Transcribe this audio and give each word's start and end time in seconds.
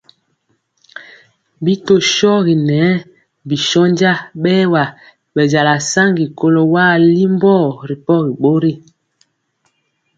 Bi 1.63 1.73
tɔ 1.85 1.95
shogi 2.13 2.53
ŋɛɛ 2.67 2.91
bi 3.47 3.55
shónja 3.67 4.11
bɛɛwa 4.41 4.83
bɛnjala 5.33 5.73
saŋgi 5.91 6.25
kɔlo 6.39 6.61
wa 6.73 6.83
alimbɔ 6.95 7.53
ripɔgi 7.89 8.31
bori. 8.41 8.73